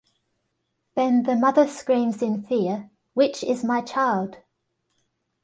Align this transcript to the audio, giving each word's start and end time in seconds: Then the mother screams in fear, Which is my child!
Then 0.95 1.25
the 1.25 1.35
mother 1.35 1.67
screams 1.67 2.23
in 2.23 2.41
fear, 2.41 2.89
Which 3.13 3.43
is 3.43 3.63
my 3.63 3.81
child! 3.81 4.37